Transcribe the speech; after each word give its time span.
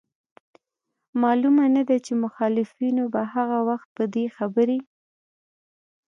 معلومه 1.21 1.65
نه 1.75 1.81
ده 1.89 1.97
چي 2.05 2.13
مخالفينو 2.25 3.03
به 3.13 3.21
هغه 3.33 3.57
وخت 3.69 3.87
په 3.95 4.03
دې 4.13 4.25
خبري 4.35 4.79